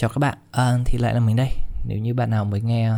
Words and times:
Chào 0.00 0.10
các 0.10 0.18
bạn, 0.18 0.38
à, 0.50 0.78
thì 0.86 0.98
lại 0.98 1.14
là 1.14 1.20
mình 1.20 1.36
đây. 1.36 1.50
Nếu 1.84 1.98
như 1.98 2.14
bạn 2.14 2.30
nào 2.30 2.44
mới 2.44 2.60
nghe 2.60 2.92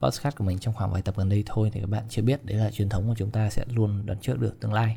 podcast 0.00 0.36
của 0.36 0.44
mình 0.44 0.58
trong 0.58 0.74
khoảng 0.74 0.92
vài 0.92 1.02
tập 1.02 1.14
gần 1.16 1.28
đây 1.28 1.42
thôi 1.46 1.70
thì 1.72 1.80
các 1.80 1.86
bạn 1.86 2.04
chưa 2.08 2.22
biết 2.22 2.44
đấy 2.44 2.56
là 2.56 2.70
truyền 2.70 2.88
thống 2.88 3.08
của 3.08 3.14
chúng 3.16 3.30
ta 3.30 3.50
sẽ 3.50 3.64
luôn 3.68 4.06
đoán 4.06 4.18
trước 4.20 4.40
được 4.40 4.60
tương 4.60 4.72
lai. 4.72 4.96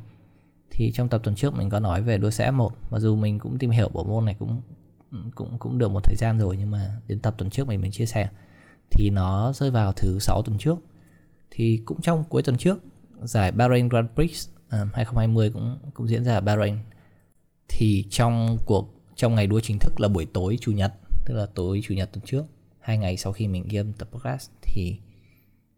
Thì 0.72 0.92
trong 0.92 1.10
tập 1.10 1.22
tuần 1.24 1.36
trước 1.36 1.54
mình 1.56 1.70
có 1.70 1.80
nói 1.80 2.02
về 2.02 2.18
đua 2.18 2.30
xe 2.30 2.52
F1, 2.52 2.70
mặc 2.92 3.00
dù 3.00 3.16
mình 3.16 3.40
cũng 3.40 3.58
tìm 3.58 3.70
hiểu 3.70 3.90
bộ 3.90 4.04
môn 4.04 4.26
này 4.26 4.36
cũng 4.40 4.62
cũng 5.36 5.58
cũng 5.60 5.78
được 5.78 5.92
một 5.92 6.04
thời 6.04 6.16
gian 6.16 6.40
rồi 6.40 6.58
nhưng 6.58 6.72
mà 6.72 7.02
đến 7.08 7.20
tập 7.20 7.36
tuần 7.38 7.50
trước 7.50 7.68
mình 7.68 7.82
mình 7.82 7.92
chia 7.92 8.06
sẻ 8.06 8.30
thì 8.90 9.10
nó 9.10 9.54
rơi 9.54 9.72
vào 9.72 9.94
thứ 9.94 10.20
sáu 10.20 10.42
tuần 10.42 10.58
trước. 10.58 10.78
Thì 11.52 11.82
cũng 11.86 12.02
trong 12.02 12.24
cuối 12.24 12.44
tuần 12.44 12.58
trước, 12.58 12.80
giải 13.22 13.52
Bahrain 13.52 13.90
Grand 13.90 14.08
Prix 14.16 14.50
à, 14.70 14.86
2020 14.94 15.50
cũng 15.50 15.80
cũng 15.94 16.08
diễn 16.08 16.24
ra 16.24 16.34
ở 16.34 16.42
Bahrain. 16.42 16.78
Thì 17.68 18.06
trong 18.10 18.58
cuộc 18.66 18.92
trong 19.16 19.36
ngày 19.36 19.48
đua 19.48 19.60
chính 19.60 19.80
thức 19.80 20.00
là 20.00 20.08
buổi 20.08 20.26
tối 20.26 20.58
chủ 20.62 20.72
nhật 20.72 20.94
tức 21.26 21.36
là 21.36 21.46
tối 21.46 21.82
chủ 21.84 21.94
nhật 21.94 22.10
tuần 22.14 22.26
trước 22.26 22.46
hai 22.80 22.98
ngày 22.98 23.18
sau 23.18 23.34
khi 23.34 23.48
mình 23.48 23.66
ghi 23.70 23.78
âm 23.78 23.94
tập 23.94 24.08
podcast 24.12 24.50
thì 24.62 25.00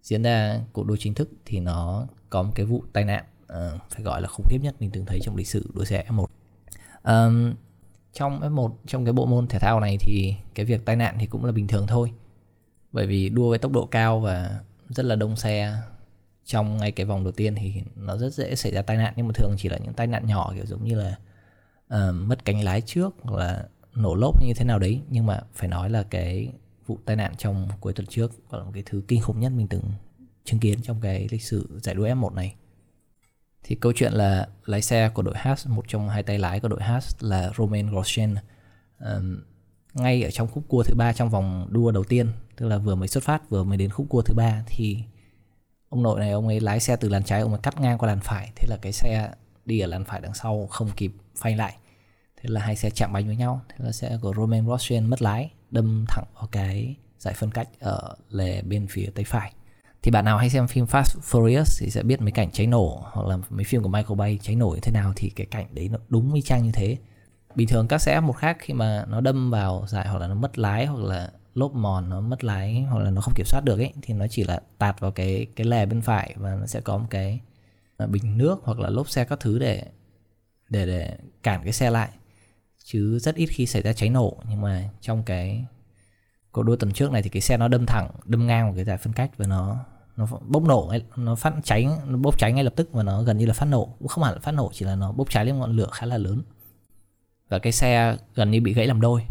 diễn 0.01 0.23
ra 0.23 0.61
cuộc 0.73 0.85
đua 0.85 0.95
chính 0.99 1.13
thức 1.13 1.29
thì 1.45 1.59
nó 1.59 2.07
có 2.29 2.43
một 2.43 2.51
cái 2.55 2.65
vụ 2.65 2.83
tai 2.93 3.05
nạn 3.05 3.25
uh, 3.43 3.81
phải 3.89 4.03
gọi 4.03 4.21
là 4.21 4.27
khủng 4.27 4.45
khiếp 4.49 4.59
nhất 4.61 4.75
mình 4.79 4.91
từng 4.91 5.05
thấy 5.05 5.19
trong 5.23 5.35
lịch 5.35 5.47
sử 5.47 5.71
đua 5.73 5.83
xe 5.83 6.05
F1 6.09 6.25
um, 7.03 7.53
trong 8.13 8.41
F1 8.41 8.71
trong 8.87 9.05
cái 9.05 9.13
bộ 9.13 9.25
môn 9.25 9.47
thể 9.47 9.59
thao 9.59 9.79
này 9.79 9.97
thì 10.01 10.35
cái 10.55 10.65
việc 10.65 10.85
tai 10.85 10.95
nạn 10.95 11.15
thì 11.19 11.25
cũng 11.25 11.45
là 11.45 11.51
bình 11.51 11.67
thường 11.67 11.87
thôi. 11.87 12.13
Bởi 12.91 13.07
vì 13.07 13.29
đua 13.29 13.49
với 13.49 13.59
tốc 13.59 13.71
độ 13.71 13.85
cao 13.85 14.19
và 14.19 14.59
rất 14.89 15.05
là 15.05 15.15
đông 15.15 15.35
xe 15.35 15.73
trong 16.45 16.77
ngay 16.77 16.91
cái 16.91 17.05
vòng 17.05 17.23
đầu 17.23 17.31
tiên 17.31 17.55
thì 17.55 17.73
nó 17.95 18.17
rất 18.17 18.33
dễ 18.33 18.55
xảy 18.55 18.71
ra 18.71 18.81
tai 18.81 18.97
nạn. 18.97 19.13
Nhưng 19.15 19.27
mà 19.27 19.33
thường 19.35 19.55
chỉ 19.57 19.69
là 19.69 19.77
những 19.77 19.93
tai 19.93 20.07
nạn 20.07 20.27
nhỏ 20.27 20.51
kiểu 20.55 20.65
giống 20.65 20.83
như 20.83 20.95
là 20.95 21.15
uh, 21.93 22.15
mất 22.15 22.45
cánh 22.45 22.63
lái 22.63 22.81
trước 22.81 23.15
hoặc 23.21 23.37
là 23.37 23.67
nổ 23.97 24.15
lốp 24.15 24.41
như 24.41 24.53
thế 24.53 24.65
nào 24.65 24.79
đấy 24.79 25.01
nhưng 25.09 25.25
mà 25.25 25.41
phải 25.53 25.69
nói 25.69 25.89
là 25.89 26.03
cái 26.03 26.51
vụ 26.85 26.99
tai 27.05 27.15
nạn 27.15 27.33
trong 27.37 27.67
cuối 27.79 27.93
tuần 27.93 28.07
trước 28.07 28.31
là 28.51 28.63
một 28.63 28.71
cái 28.73 28.83
thứ 28.85 29.01
kinh 29.07 29.21
khủng 29.21 29.39
nhất 29.39 29.51
mình 29.55 29.67
từng 29.67 29.83
chứng 30.43 30.59
kiến 30.59 30.81
trong 30.81 31.01
cái 31.01 31.27
lịch 31.31 31.43
sử 31.43 31.79
giải 31.83 31.95
đua 31.95 32.07
F1 32.07 32.33
này. 32.33 32.55
Thì 33.63 33.75
câu 33.75 33.93
chuyện 33.95 34.13
là 34.13 34.47
lái 34.65 34.81
xe 34.81 35.09
của 35.09 35.21
đội 35.21 35.35
Haas 35.37 35.67
một 35.67 35.85
trong 35.87 36.09
hai 36.09 36.23
tay 36.23 36.39
lái 36.39 36.59
của 36.59 36.67
đội 36.67 36.83
Haas 36.83 37.15
là 37.19 37.51
Romain 37.57 37.91
Grosjean 37.91 38.35
um, 38.99 39.41
ngay 39.93 40.23
ở 40.23 40.31
trong 40.31 40.47
khúc 40.47 40.63
cua 40.67 40.83
thứ 40.83 40.95
ba 40.97 41.13
trong 41.13 41.29
vòng 41.29 41.67
đua 41.71 41.91
đầu 41.91 42.03
tiên 42.03 42.27
tức 42.55 42.67
là 42.67 42.77
vừa 42.77 42.95
mới 42.95 43.07
xuất 43.07 43.23
phát 43.23 43.49
vừa 43.49 43.63
mới 43.63 43.77
đến 43.77 43.89
khúc 43.89 44.05
cua 44.09 44.21
thứ 44.21 44.33
ba 44.33 44.63
thì 44.67 45.03
ông 45.89 46.03
nội 46.03 46.19
này 46.19 46.31
ông 46.31 46.47
ấy 46.47 46.59
lái 46.59 46.79
xe 46.79 46.95
từ 46.95 47.09
làn 47.09 47.23
trái 47.23 47.41
ông 47.41 47.51
ấy 47.51 47.59
cắt 47.63 47.81
ngang 47.81 47.97
qua 47.97 48.07
làn 48.07 48.19
phải 48.19 48.51
thế 48.55 48.67
là 48.69 48.77
cái 48.81 48.91
xe 48.91 49.31
đi 49.65 49.79
ở 49.79 49.87
làn 49.87 50.03
phải 50.03 50.21
đằng 50.21 50.33
sau 50.33 50.67
không 50.67 50.89
kịp 50.95 51.11
phanh 51.35 51.57
lại 51.57 51.75
thế 52.41 52.49
là 52.49 52.61
hai 52.61 52.75
xe 52.75 52.89
chạm 52.89 53.13
bánh 53.13 53.27
với 53.27 53.35
nhau. 53.35 53.61
Thế 53.69 53.85
là 53.85 53.91
xe 53.91 54.17
của 54.21 54.33
Roman 54.37 54.65
Grosjean 54.65 55.07
mất 55.07 55.21
lái, 55.21 55.51
đâm 55.71 56.05
thẳng 56.07 56.25
vào 56.35 56.47
cái 56.51 56.95
giải 57.19 57.33
phân 57.33 57.51
cách 57.51 57.69
ở 57.79 58.15
lề 58.29 58.61
bên 58.61 58.87
phía 58.89 59.09
tay 59.15 59.25
phải. 59.25 59.53
Thì 60.01 60.11
bạn 60.11 60.25
nào 60.25 60.37
hay 60.37 60.49
xem 60.49 60.67
phim 60.67 60.85
Fast 60.85 61.19
Furious 61.21 61.79
thì 61.79 61.89
sẽ 61.89 62.03
biết 62.03 62.21
mấy 62.21 62.31
cảnh 62.31 62.51
cháy 62.51 62.67
nổ, 62.67 63.03
hoặc 63.11 63.27
là 63.27 63.37
mấy 63.49 63.63
phim 63.63 63.83
của 63.83 63.89
Michael 63.89 64.17
Bay 64.17 64.39
cháy 64.41 64.55
nổ 64.55 64.69
như 64.69 64.79
thế 64.81 64.91
nào 64.91 65.13
thì 65.15 65.29
cái 65.29 65.45
cảnh 65.45 65.67
đấy 65.71 65.89
nó 65.89 65.97
đúng 66.09 66.33
y 66.33 66.41
chang 66.41 66.63
như 66.63 66.71
thế. 66.73 66.97
Bình 67.55 67.67
thường 67.67 67.87
các 67.87 67.97
xe 67.97 68.19
một 68.19 68.33
khác 68.33 68.57
khi 68.59 68.73
mà 68.73 69.05
nó 69.07 69.21
đâm 69.21 69.51
vào 69.51 69.85
giải 69.87 70.07
hoặc 70.07 70.19
là 70.19 70.27
nó 70.27 70.35
mất 70.35 70.59
lái 70.59 70.85
hoặc 70.85 71.03
là 71.03 71.31
lốp 71.53 71.73
mòn 71.73 72.09
nó 72.09 72.21
mất 72.21 72.43
lái 72.43 72.81
hoặc 72.81 72.99
là 72.99 73.09
nó 73.09 73.21
không 73.21 73.33
kiểm 73.35 73.45
soát 73.45 73.61
được 73.65 73.79
ấy, 73.79 73.93
thì 74.01 74.13
nó 74.13 74.27
chỉ 74.27 74.43
là 74.43 74.61
tạt 74.77 74.99
vào 74.99 75.11
cái 75.11 75.47
cái 75.55 75.67
lề 75.67 75.85
bên 75.85 76.01
phải 76.01 76.33
và 76.37 76.55
nó 76.55 76.65
sẽ 76.65 76.81
có 76.81 76.97
một 76.97 77.07
cái 77.09 77.39
à, 77.97 78.05
bình 78.05 78.37
nước 78.37 78.59
hoặc 78.63 78.79
là 78.79 78.89
lốp 78.89 79.09
xe 79.09 79.23
các 79.23 79.39
thứ 79.39 79.59
để 79.59 79.83
để 80.69 80.85
để 80.85 81.17
cản 81.43 81.63
cái 81.63 81.73
xe 81.73 81.89
lại 81.89 82.09
chứ 82.89 83.19
rất 83.19 83.35
ít 83.35 83.45
khi 83.45 83.65
xảy 83.65 83.81
ra 83.81 83.93
cháy 83.93 84.09
nổ. 84.09 84.37
Nhưng 84.49 84.61
mà 84.61 84.89
trong 85.01 85.23
cái 85.23 85.65
cuộc 86.51 86.63
đua 86.63 86.75
tuần 86.75 86.91
trước 86.91 87.11
này 87.11 87.21
thì 87.21 87.29
cái 87.29 87.41
xe 87.41 87.57
nó 87.57 87.67
đâm 87.67 87.85
thẳng 87.85 88.09
đâm 88.25 88.47
ngang 88.47 88.65
vào 88.65 88.75
cái 88.75 88.85
giải 88.85 88.97
phân 88.97 89.13
cách 89.13 89.31
và 89.37 89.47
nó 89.47 89.85
nó 90.17 90.27
bốc 90.47 90.63
nổ 90.63 90.93
nó 91.15 91.35
phát 91.35 91.53
cháy 91.63 91.87
nó 92.07 92.17
bốc 92.17 92.39
cháy 92.39 92.53
ngay 92.53 92.63
lập 92.63 92.73
tức 92.75 92.89
và 92.91 93.03
nó 93.03 93.23
gần 93.23 93.37
như 93.37 93.45
là 93.45 93.53
phát 93.53 93.65
nổ. 93.65 93.95
Cũng 93.99 94.07
không 94.07 94.23
hẳn 94.23 94.33
là 94.33 94.39
phát 94.39 94.51
nổ 94.51 94.71
chỉ 94.73 94.85
là 94.85 94.95
nó 94.95 95.11
bốc 95.11 95.29
cháy 95.29 95.45
lên 95.45 95.59
ngọn 95.59 95.75
lửa 95.75 95.89
khá 95.91 96.05
là 96.05 96.17
lớn. 96.17 96.41
Và 97.49 97.59
cái 97.59 97.71
xe 97.71 98.17
gần 98.35 98.51
như 98.51 98.61
bị 98.61 98.73
gãy 98.73 98.87
làm 98.87 99.01
đôi. 99.01 99.21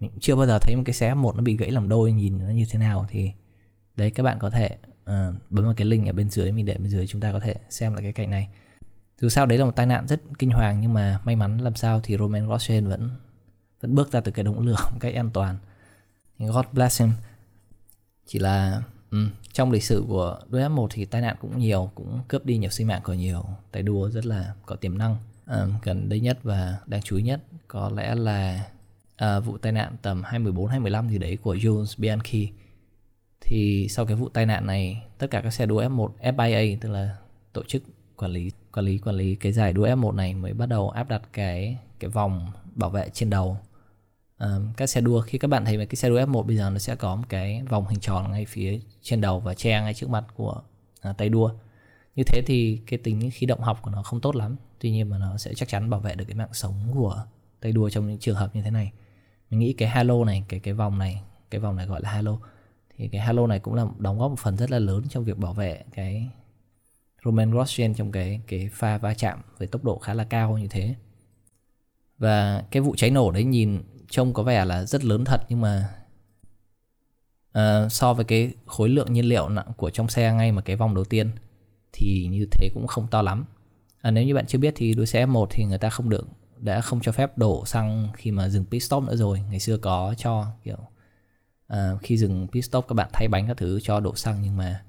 Mình 0.00 0.10
chưa 0.20 0.36
bao 0.36 0.46
giờ 0.46 0.58
thấy 0.58 0.76
một 0.76 0.82
cái 0.86 0.94
xe 0.94 1.14
một 1.14 1.36
nó 1.36 1.42
bị 1.42 1.56
gãy 1.56 1.70
làm 1.70 1.88
đôi 1.88 2.12
nhìn 2.12 2.38
nó 2.38 2.50
như 2.50 2.66
thế 2.70 2.78
nào 2.78 3.06
thì 3.10 3.32
đấy 3.96 4.10
các 4.10 4.22
bạn 4.22 4.38
có 4.38 4.50
thể 4.50 4.76
uh, 5.02 5.34
bấm 5.50 5.64
vào 5.64 5.74
cái 5.76 5.86
link 5.86 6.06
ở 6.06 6.12
bên 6.12 6.30
dưới 6.30 6.52
mình 6.52 6.66
để 6.66 6.74
bên 6.74 6.88
dưới 6.88 7.06
chúng 7.06 7.20
ta 7.20 7.32
có 7.32 7.40
thể 7.40 7.54
xem 7.70 7.94
lại 7.94 8.02
cái 8.02 8.12
cảnh 8.12 8.30
này 8.30 8.48
dù 9.20 9.28
sao 9.28 9.46
đấy 9.46 9.58
là 9.58 9.64
một 9.64 9.76
tai 9.76 9.86
nạn 9.86 10.06
rất 10.06 10.20
kinh 10.38 10.50
hoàng 10.50 10.80
nhưng 10.80 10.94
mà 10.94 11.20
may 11.24 11.36
mắn 11.36 11.58
làm 11.58 11.74
sao 11.74 12.00
thì 12.02 12.16
Roman 12.16 12.48
Grosjean 12.48 12.88
vẫn 12.88 13.10
vẫn 13.82 13.94
bước 13.94 14.12
ra 14.12 14.20
từ 14.20 14.32
cái 14.32 14.44
đống 14.44 14.58
lửa 14.58 14.76
một 14.92 14.98
cách 15.00 15.14
an 15.14 15.30
toàn. 15.30 15.56
God 16.38 16.66
bless 16.72 17.00
him. 17.00 17.10
Chỉ 18.26 18.38
là 18.38 18.82
ừ, 19.10 19.28
trong 19.52 19.70
lịch 19.70 19.84
sử 19.84 20.04
của 20.08 20.40
đua 20.48 20.58
F1 20.58 20.86
thì 20.90 21.04
tai 21.04 21.20
nạn 21.20 21.36
cũng 21.40 21.58
nhiều 21.58 21.90
cũng 21.94 22.20
cướp 22.28 22.44
đi 22.44 22.58
nhiều 22.58 22.70
sinh 22.70 22.86
mạng 22.86 23.00
của 23.04 23.14
nhiều 23.14 23.44
tay 23.72 23.82
đua 23.82 24.10
rất 24.10 24.26
là 24.26 24.54
có 24.66 24.76
tiềm 24.76 24.98
năng. 24.98 25.16
À, 25.46 25.66
gần 25.82 26.08
đây 26.08 26.20
nhất 26.20 26.38
và 26.42 26.78
đáng 26.86 27.02
chú 27.02 27.16
ý 27.16 27.22
nhất 27.22 27.40
có 27.68 27.90
lẽ 27.94 28.14
là 28.14 28.64
à, 29.16 29.40
vụ 29.40 29.58
tai 29.58 29.72
nạn 29.72 29.96
tầm 30.02 30.22
2014 30.22 30.66
2015 30.66 31.08
gì 31.08 31.18
đấy 31.18 31.38
của 31.42 31.54
Jules 31.54 31.94
Bianchi. 31.98 32.48
Thì 33.40 33.86
sau 33.90 34.06
cái 34.06 34.16
vụ 34.16 34.28
tai 34.28 34.46
nạn 34.46 34.66
này 34.66 35.02
tất 35.18 35.26
cả 35.30 35.40
các 35.40 35.50
xe 35.50 35.66
đua 35.66 35.82
F1 35.82 36.08
FIA 36.22 36.76
tức 36.80 36.88
là 36.88 37.16
tổ 37.52 37.62
chức 37.68 37.82
quản 38.16 38.30
lý 38.30 38.50
quản 38.72 38.86
lý 38.86 38.98
quản 38.98 39.16
lý 39.16 39.34
cái 39.34 39.52
giải 39.52 39.72
đua 39.72 39.86
F1 39.86 40.14
này 40.14 40.34
mới 40.34 40.52
bắt 40.52 40.66
đầu 40.66 40.90
áp 40.90 41.08
đặt 41.08 41.22
cái 41.32 41.78
cái 42.00 42.10
vòng 42.10 42.46
bảo 42.64 42.90
vệ 42.90 43.08
trên 43.12 43.30
đầu. 43.30 43.56
À, 44.36 44.48
các 44.76 44.86
xe 44.86 45.00
đua 45.00 45.20
khi 45.20 45.38
các 45.38 45.48
bạn 45.48 45.64
thấy 45.64 45.86
cái 45.86 45.96
xe 45.96 46.08
đua 46.08 46.20
F1 46.20 46.42
bây 46.42 46.56
giờ 46.56 46.70
nó 46.70 46.78
sẽ 46.78 46.96
có 46.96 47.16
một 47.16 47.24
cái 47.28 47.62
vòng 47.68 47.88
hình 47.88 48.00
tròn 48.00 48.30
ngay 48.30 48.46
phía 48.46 48.80
trên 49.02 49.20
đầu 49.20 49.40
và 49.40 49.54
che 49.54 49.80
ngay 49.80 49.94
trước 49.94 50.10
mặt 50.10 50.24
của 50.34 50.62
à, 51.00 51.12
tay 51.12 51.28
đua. 51.28 51.50
Như 52.16 52.24
thế 52.26 52.42
thì 52.46 52.80
cái 52.86 52.98
tính 52.98 53.30
khí 53.34 53.46
động 53.46 53.60
học 53.60 53.78
của 53.82 53.90
nó 53.90 54.02
không 54.02 54.20
tốt 54.20 54.36
lắm 54.36 54.56
tuy 54.80 54.90
nhiên 54.90 55.10
mà 55.10 55.18
nó 55.18 55.36
sẽ 55.36 55.54
chắc 55.54 55.68
chắn 55.68 55.90
bảo 55.90 56.00
vệ 56.00 56.14
được 56.14 56.24
cái 56.28 56.36
mạng 56.36 56.52
sống 56.52 56.74
của 56.94 57.24
tay 57.60 57.72
đua 57.72 57.90
trong 57.90 58.08
những 58.08 58.18
trường 58.18 58.36
hợp 58.36 58.56
như 58.56 58.62
thế 58.62 58.70
này. 58.70 58.92
Mình 59.50 59.60
nghĩ 59.60 59.72
cái 59.72 59.88
halo 59.88 60.24
này 60.24 60.44
cái 60.48 60.60
cái 60.60 60.74
vòng 60.74 60.98
này 60.98 61.22
cái 61.50 61.60
vòng 61.60 61.76
này 61.76 61.86
gọi 61.86 62.00
là 62.00 62.10
halo 62.10 62.38
thì 62.96 63.08
cái 63.08 63.20
halo 63.20 63.46
này 63.46 63.58
cũng 63.58 63.74
là 63.74 63.86
đóng 63.98 64.18
góp 64.18 64.30
một 64.30 64.38
phần 64.38 64.56
rất 64.56 64.70
là 64.70 64.78
lớn 64.78 65.04
trong 65.08 65.24
việc 65.24 65.38
bảo 65.38 65.52
vệ 65.52 65.82
cái 65.94 66.28
Roman 67.24 67.50
Grosjean 67.50 67.94
trong 67.94 68.12
cái 68.12 68.40
cái 68.46 68.70
pha 68.72 68.98
va 68.98 69.14
chạm 69.14 69.42
với 69.58 69.68
tốc 69.68 69.84
độ 69.84 69.98
khá 69.98 70.14
là 70.14 70.24
cao 70.24 70.58
như 70.58 70.68
thế. 70.68 70.94
Và 72.18 72.64
cái 72.70 72.80
vụ 72.80 72.94
cháy 72.96 73.10
nổ 73.10 73.30
đấy 73.30 73.44
nhìn 73.44 73.82
trông 74.10 74.34
có 74.34 74.42
vẻ 74.42 74.64
là 74.64 74.84
rất 74.84 75.04
lớn 75.04 75.24
thật 75.24 75.40
nhưng 75.48 75.60
mà 75.60 75.88
uh, 77.58 77.92
so 77.92 78.14
với 78.14 78.24
cái 78.24 78.52
khối 78.66 78.88
lượng 78.88 79.12
nhiên 79.12 79.24
liệu 79.24 79.48
nặng 79.48 79.72
của 79.76 79.90
trong 79.90 80.08
xe 80.08 80.32
ngay 80.32 80.52
mà 80.52 80.62
cái 80.62 80.76
vòng 80.76 80.94
đầu 80.94 81.04
tiên 81.04 81.30
thì 81.92 82.28
như 82.30 82.46
thế 82.50 82.68
cũng 82.74 82.86
không 82.86 83.06
to 83.10 83.22
lắm. 83.22 83.44
À, 84.00 84.10
nếu 84.10 84.24
như 84.24 84.34
bạn 84.34 84.46
chưa 84.46 84.58
biết 84.58 84.74
thì 84.76 84.94
đua 84.94 85.04
xe 85.04 85.26
F1 85.26 85.46
thì 85.50 85.64
người 85.64 85.78
ta 85.78 85.90
không 85.90 86.08
được 86.08 86.26
đã 86.58 86.80
không 86.80 87.00
cho 87.00 87.12
phép 87.12 87.38
đổ 87.38 87.66
xăng 87.66 88.08
khi 88.14 88.30
mà 88.30 88.48
dừng 88.48 88.64
pit 88.64 88.82
stop 88.82 89.02
nữa 89.02 89.16
rồi. 89.16 89.40
Ngày 89.50 89.60
xưa 89.60 89.76
có 89.76 90.14
cho 90.18 90.46
kiểu 90.64 90.78
uh, 91.72 92.02
khi 92.02 92.16
dừng 92.16 92.48
pit 92.52 92.64
stop 92.64 92.84
các 92.88 92.94
bạn 92.94 93.10
thay 93.12 93.28
bánh 93.28 93.48
các 93.48 93.56
thứ 93.56 93.80
cho 93.82 94.00
đổ 94.00 94.14
xăng 94.14 94.42
nhưng 94.42 94.56
mà 94.56 94.82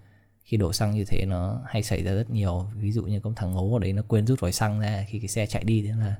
khi 0.53 0.57
đổ 0.57 0.73
xăng 0.73 0.91
như 0.91 1.05
thế 1.05 1.25
nó 1.25 1.61
hay 1.65 1.83
xảy 1.83 2.03
ra 2.03 2.13
rất 2.13 2.29
nhiều. 2.29 2.67
Ví 2.75 2.91
dụ 2.91 3.03
như 3.03 3.19
có 3.19 3.31
thằng 3.35 3.51
ngố 3.51 3.73
ở 3.73 3.79
đấy 3.79 3.93
nó 3.93 4.01
quên 4.07 4.27
rút 4.27 4.39
vòi 4.39 4.51
xăng 4.51 4.79
ra 4.79 5.05
khi 5.09 5.19
cái 5.19 5.27
xe 5.27 5.45
chạy 5.45 5.63
đi, 5.63 5.81
thế 5.81 5.93
là 5.99 6.15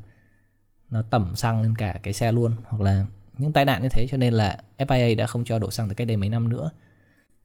nó 0.90 1.02
tẩm 1.02 1.36
xăng 1.36 1.62
lên 1.62 1.76
cả 1.76 2.00
cái 2.04 2.14
xe 2.14 2.32
luôn. 2.32 2.56
Hoặc 2.64 2.82
là 2.82 3.06
những 3.38 3.54
tai 3.54 3.66
nạn 3.66 3.82
như 3.84 3.90
thế, 3.92 4.08
cho 4.10 4.18
nên 4.18 4.34
là 4.34 4.60
FIA 4.78 5.16
đã 5.16 5.28
không 5.28 5.44
cho 5.44 5.60
đổ 5.60 5.72
xăng 5.72 5.90
từ 5.90 5.96
cách 5.96 6.08
đây 6.08 6.18
mấy 6.18 6.30
năm 6.30 6.50
nữa. 6.50 6.72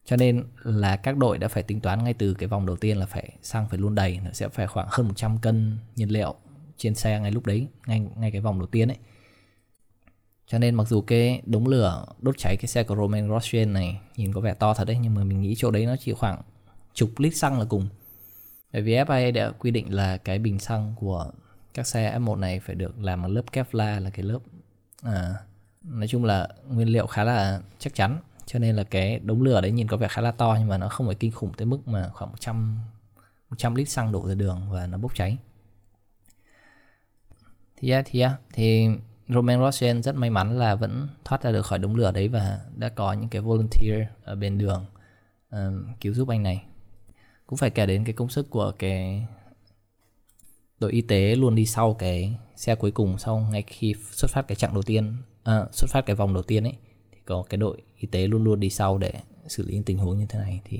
Cho 0.05 0.15
nên 0.15 0.43
là 0.63 0.95
các 0.95 1.17
đội 1.17 1.37
đã 1.37 1.47
phải 1.47 1.63
tính 1.63 1.79
toán 1.79 2.03
ngay 2.03 2.13
từ 2.13 2.33
cái 2.33 2.47
vòng 2.47 2.65
đầu 2.65 2.75
tiên 2.75 2.97
là 2.97 3.05
phải, 3.05 3.29
xăng 3.41 3.69
phải 3.69 3.79
luôn 3.79 3.95
đầy, 3.95 4.19
nó 4.25 4.31
sẽ 4.31 4.49
phải 4.49 4.67
khoảng 4.67 4.87
hơn 4.91 5.07
100 5.07 5.37
cân 5.37 5.77
nhiên 5.95 6.09
liệu 6.09 6.35
trên 6.77 6.95
xe 6.95 7.19
ngay 7.19 7.31
lúc 7.31 7.45
đấy, 7.45 7.67
ngay 7.87 7.99
ngay 8.15 8.31
cái 8.31 8.41
vòng 8.41 8.59
đầu 8.59 8.67
tiên 8.67 8.87
ấy. 8.87 8.97
Cho 10.47 10.59
nên 10.59 10.75
mặc 10.75 10.87
dù 10.87 11.01
cái 11.01 11.41
đống 11.45 11.67
lửa 11.67 12.05
đốt 12.19 12.37
cháy 12.37 12.57
cái 12.57 12.67
xe 12.67 12.83
của 12.83 12.95
Roman 12.95 13.29
Grosjean 13.29 13.71
này 13.71 13.99
nhìn 14.15 14.33
có 14.33 14.41
vẻ 14.41 14.53
to 14.53 14.73
thật 14.73 14.85
đấy, 14.87 14.97
nhưng 15.01 15.13
mà 15.13 15.23
mình 15.23 15.41
nghĩ 15.41 15.55
chỗ 15.57 15.71
đấy 15.71 15.85
nó 15.85 15.95
chỉ 15.99 16.13
khoảng 16.13 16.41
chục 16.93 17.09
lít 17.17 17.35
xăng 17.35 17.59
là 17.59 17.65
cùng. 17.69 17.87
Bởi 18.73 18.81
vì 18.81 18.95
FIA 18.95 19.33
đã 19.33 19.51
quy 19.59 19.71
định 19.71 19.93
là 19.93 20.17
cái 20.17 20.39
bình 20.39 20.59
xăng 20.59 20.93
của 20.99 21.31
các 21.73 21.87
xe 21.87 22.19
F1 22.19 22.39
này 22.39 22.59
phải 22.59 22.75
được 22.75 22.99
làm 22.99 23.21
bằng 23.21 23.31
lớp 23.31 23.41
Kevlar 23.51 24.03
là 24.03 24.09
cái 24.09 24.25
lớp 24.25 24.39
à, 25.03 25.33
nói 25.83 26.07
chung 26.07 26.25
là 26.25 26.47
nguyên 26.67 26.87
liệu 26.87 27.07
khá 27.07 27.23
là 27.23 27.61
chắc 27.79 27.93
chắn. 27.93 28.17
Cho 28.45 28.59
nên 28.59 28.75
là 28.75 28.83
cái 28.83 29.19
đống 29.19 29.41
lửa 29.41 29.61
đấy 29.61 29.71
nhìn 29.71 29.87
có 29.87 29.97
vẻ 29.97 30.07
khá 30.07 30.21
là 30.21 30.31
to 30.31 30.55
nhưng 30.59 30.67
mà 30.67 30.77
nó 30.77 30.89
không 30.89 31.07
phải 31.07 31.15
kinh 31.15 31.31
khủng 31.31 31.53
tới 31.57 31.65
mức 31.65 31.87
mà 31.87 32.09
khoảng 32.13 32.31
100 32.31 32.79
100 33.49 33.75
lít 33.75 33.89
xăng 33.89 34.11
đổ 34.11 34.27
ra 34.27 34.35
đường 34.35 34.61
và 34.71 34.87
nó 34.87 34.97
bốc 34.97 35.15
cháy. 35.15 35.37
Thì 37.77 37.89
yeah, 37.89 38.05
thì 38.07 38.19
yeah, 38.19 38.33
thì 38.53 38.87
Roman 39.27 39.59
Grosjean 39.59 40.01
rất 40.01 40.15
may 40.15 40.29
mắn 40.29 40.59
là 40.59 40.75
vẫn 40.75 41.07
thoát 41.25 41.43
ra 41.43 41.51
được 41.51 41.65
khỏi 41.65 41.79
đống 41.79 41.95
lửa 41.95 42.11
đấy 42.11 42.27
và 42.27 42.59
đã 42.75 42.89
có 42.89 43.13
những 43.13 43.29
cái 43.29 43.41
volunteer 43.41 44.07
ở 44.23 44.35
bên 44.35 44.57
đường 44.57 44.85
uh, 45.55 45.59
cứu 46.01 46.13
giúp 46.13 46.27
anh 46.27 46.43
này 46.43 46.63
cũng 47.49 47.57
phải 47.57 47.69
kể 47.69 47.85
đến 47.85 48.03
cái 48.03 48.13
công 48.13 48.29
sức 48.29 48.49
của 48.49 48.71
cái 48.79 49.25
đội 50.79 50.91
y 50.91 51.01
tế 51.01 51.35
luôn 51.35 51.55
đi 51.55 51.65
sau 51.65 51.93
cái 51.93 52.37
xe 52.55 52.75
cuối 52.75 52.91
cùng 52.91 53.17
sau 53.17 53.39
ngay 53.51 53.63
khi 53.67 53.95
xuất 54.11 54.31
phát 54.31 54.47
cái 54.47 54.55
chặng 54.55 54.73
đầu 54.73 54.83
tiên 54.83 55.15
à, 55.43 55.65
xuất 55.71 55.87
phát 55.91 56.05
cái 56.05 56.15
vòng 56.15 56.33
đầu 56.33 56.43
tiên 56.43 56.63
ấy. 56.63 56.73
Thì 57.11 57.17
có 57.25 57.43
cái 57.49 57.57
đội 57.57 57.81
y 57.97 58.07
tế 58.07 58.27
luôn 58.27 58.43
luôn 58.43 58.59
đi 58.59 58.69
sau 58.69 58.97
để 58.97 59.13
xử 59.47 59.65
lý 59.67 59.73
những 59.73 59.83
tình 59.83 59.97
huống 59.97 60.17
như 60.17 60.25
thế 60.29 60.39
này. 60.39 60.61
Thì 60.65 60.79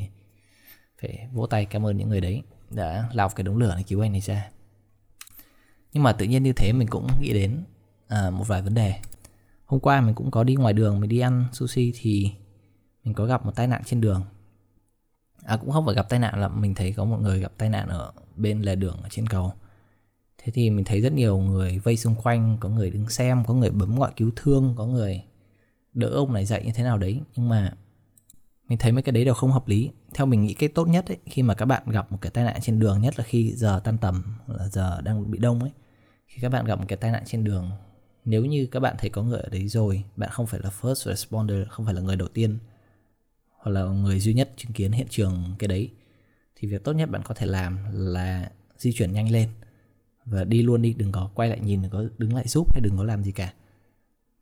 phải 1.01 1.27
vỗ 1.33 1.45
tay 1.45 1.65
cảm 1.65 1.85
ơn 1.85 1.97
những 1.97 2.09
người 2.09 2.21
đấy 2.21 2.41
đã 2.69 3.09
lao 3.13 3.29
cái 3.29 3.43
đống 3.43 3.57
lửa 3.57 3.73
này 3.75 3.83
cứu 3.83 4.01
anh 4.01 4.11
này 4.11 4.21
ra. 4.21 4.49
Nhưng 5.93 6.03
mà 6.03 6.13
tự 6.13 6.25
nhiên 6.25 6.43
như 6.43 6.53
thế 6.53 6.71
mình 6.73 6.87
cũng 6.87 7.07
nghĩ 7.21 7.33
đến 7.33 7.63
à, 8.07 8.29
một 8.29 8.47
vài 8.47 8.61
vấn 8.61 8.73
đề. 8.73 8.93
Hôm 9.65 9.79
qua 9.79 10.01
mình 10.01 10.15
cũng 10.15 10.31
có 10.31 10.43
đi 10.43 10.55
ngoài 10.55 10.73
đường 10.73 10.99
mình 10.99 11.09
đi 11.09 11.19
ăn 11.19 11.45
sushi 11.53 11.93
thì 11.99 12.31
mình 13.03 13.13
có 13.13 13.25
gặp 13.25 13.45
một 13.45 13.51
tai 13.55 13.67
nạn 13.67 13.81
trên 13.85 14.01
đường 14.01 14.23
à 15.49 15.57
cũng 15.57 15.71
không 15.71 15.85
phải 15.85 15.95
gặp 15.95 16.09
tai 16.09 16.19
nạn 16.19 16.39
là 16.39 16.47
mình 16.47 16.75
thấy 16.75 16.93
có 16.93 17.05
một 17.05 17.17
người 17.21 17.39
gặp 17.39 17.51
tai 17.57 17.69
nạn 17.69 17.87
ở 17.87 18.11
bên 18.35 18.61
lề 18.61 18.75
đường 18.75 18.97
ở 19.03 19.09
trên 19.09 19.27
cầu. 19.27 19.53
Thế 20.37 20.51
thì 20.51 20.69
mình 20.69 20.85
thấy 20.85 21.01
rất 21.01 21.13
nhiều 21.13 21.37
người 21.37 21.79
vây 21.79 21.97
xung 21.97 22.15
quanh 22.15 22.57
có 22.59 22.69
người 22.69 22.89
đứng 22.89 23.09
xem 23.09 23.43
có 23.47 23.53
người 23.53 23.69
bấm 23.69 23.99
gọi 23.99 24.11
cứu 24.15 24.31
thương 24.35 24.73
có 24.77 24.85
người 24.85 25.23
đỡ 25.93 26.07
ông 26.07 26.33
này 26.33 26.45
dậy 26.45 26.63
như 26.65 26.71
thế 26.75 26.83
nào 26.83 26.97
đấy. 26.97 27.21
Nhưng 27.35 27.49
mà 27.49 27.73
mình 28.67 28.77
thấy 28.77 28.91
mấy 28.91 29.01
cái 29.03 29.11
đấy 29.11 29.25
đều 29.25 29.33
không 29.33 29.51
hợp 29.51 29.67
lý. 29.67 29.89
Theo 30.13 30.25
mình 30.25 30.41
nghĩ 30.41 30.53
cái 30.53 30.69
tốt 30.69 30.87
nhất 30.87 31.07
ấy, 31.07 31.17
khi 31.25 31.43
mà 31.43 31.53
các 31.53 31.65
bạn 31.65 31.83
gặp 31.89 32.11
một 32.11 32.17
cái 32.21 32.31
tai 32.31 32.43
nạn 32.43 32.61
trên 32.61 32.79
đường 32.79 33.01
nhất 33.01 33.19
là 33.19 33.23
khi 33.23 33.53
giờ 33.55 33.81
tan 33.83 33.97
tầm 33.97 34.23
là 34.47 34.67
giờ 34.67 35.01
đang 35.01 35.31
bị 35.31 35.39
đông 35.39 35.59
ấy 35.61 35.71
khi 36.29 36.41
các 36.41 36.49
bạn 36.49 36.65
gặp 36.65 36.79
một 36.79 36.85
cái 36.87 36.97
tai 36.97 37.11
nạn 37.11 37.23
trên 37.25 37.43
đường 37.43 37.71
nếu 38.25 38.45
như 38.45 38.67
các 38.71 38.79
bạn 38.79 38.95
thấy 38.99 39.09
có 39.09 39.23
người 39.23 39.39
ở 39.39 39.49
đấy 39.49 39.67
rồi 39.67 40.03
bạn 40.15 40.29
không 40.29 40.47
phải 40.47 40.59
là 40.63 40.69
first 40.81 41.09
responder 41.11 41.57
không 41.69 41.85
phải 41.85 41.95
là 41.95 42.01
người 42.01 42.15
đầu 42.15 42.27
tiên 42.27 42.57
hoặc 43.59 43.71
là 43.71 43.83
người 43.83 44.19
duy 44.19 44.33
nhất 44.33 44.51
chứng 44.57 44.71
kiến 44.71 44.91
hiện 44.91 45.07
trường 45.09 45.43
cái 45.59 45.67
đấy, 45.67 45.91
thì 46.55 46.67
việc 46.67 46.83
tốt 46.83 46.93
nhất 46.93 47.09
bạn 47.09 47.21
có 47.25 47.33
thể 47.35 47.45
làm 47.45 47.77
là 47.91 48.51
di 48.77 48.93
chuyển 48.93 49.13
nhanh 49.13 49.31
lên 49.31 49.49
và 50.25 50.43
đi 50.43 50.61
luôn 50.61 50.81
đi, 50.81 50.93
đừng 50.93 51.11
có 51.11 51.29
quay 51.35 51.49
lại 51.49 51.59
nhìn, 51.59 51.81
đừng 51.81 51.91
có 51.91 52.03
đứng 52.17 52.35
lại 52.35 52.47
giúp 52.47 52.73
hay 52.73 52.81
đừng 52.81 52.97
có 52.97 53.03
làm 53.03 53.23
gì 53.23 53.31
cả. 53.31 53.53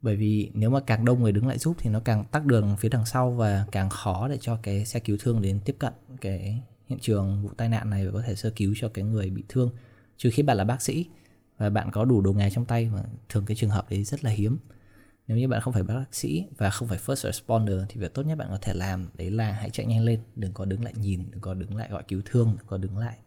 Bởi 0.01 0.15
vì 0.15 0.51
nếu 0.53 0.69
mà 0.69 0.79
càng 0.79 1.05
đông 1.05 1.23
người 1.23 1.31
đứng 1.31 1.47
lại 1.47 1.57
giúp 1.57 1.75
thì 1.79 1.89
nó 1.89 1.99
càng 1.99 2.25
tắc 2.31 2.45
đường 2.45 2.75
phía 2.79 2.89
đằng 2.89 3.05
sau 3.05 3.31
và 3.31 3.65
càng 3.71 3.89
khó 3.89 4.27
để 4.27 4.37
cho 4.41 4.59
cái 4.63 4.85
xe 4.85 4.99
cứu 4.99 5.17
thương 5.19 5.41
đến 5.41 5.59
tiếp 5.65 5.75
cận 5.79 5.93
cái 6.21 6.61
hiện 6.87 6.99
trường 7.01 7.43
vụ 7.43 7.49
tai 7.57 7.69
nạn 7.69 7.89
này 7.89 8.05
và 8.05 8.11
có 8.11 8.21
thể 8.21 8.35
sơ 8.35 8.49
cứu 8.55 8.73
cho 8.77 8.89
cái 8.89 9.05
người 9.05 9.29
bị 9.29 9.43
thương. 9.49 9.71
Trừ 10.17 10.29
khi 10.33 10.43
bạn 10.43 10.57
là 10.57 10.63
bác 10.63 10.81
sĩ 10.81 11.05
và 11.57 11.69
bạn 11.69 11.91
có 11.91 12.05
đủ 12.05 12.21
đồ 12.21 12.33
nghề 12.33 12.49
trong 12.49 12.65
tay 12.65 12.89
mà 12.89 13.03
thường 13.29 13.45
cái 13.45 13.57
trường 13.57 13.69
hợp 13.69 13.89
đấy 13.89 14.03
rất 14.03 14.23
là 14.23 14.31
hiếm 14.31 14.57
nếu 15.27 15.37
như 15.37 15.47
bạn 15.47 15.61
không 15.61 15.73
phải 15.73 15.83
bác 15.83 16.05
sĩ 16.11 16.45
và 16.57 16.69
không 16.69 16.87
phải 16.87 16.99
first 17.05 17.15
responder 17.15 17.79
thì 17.89 18.01
việc 18.01 18.13
tốt 18.13 18.23
nhất 18.23 18.37
bạn 18.37 18.47
có 18.51 18.57
thể 18.61 18.73
làm 18.73 19.09
đấy 19.13 19.31
là 19.31 19.51
hãy 19.51 19.69
chạy 19.69 19.85
nhanh 19.85 20.05
lên 20.05 20.19
đừng 20.35 20.53
có 20.53 20.65
đứng 20.65 20.83
lại 20.83 20.93
nhìn 20.95 21.31
đừng 21.31 21.41
có 21.41 21.53
đứng 21.53 21.75
lại 21.75 21.89
gọi 21.91 22.03
cứu 22.07 22.21
thương 22.25 22.55
đừng 22.57 22.67
có 22.67 22.77
đứng 22.77 22.97
lại 22.97 23.17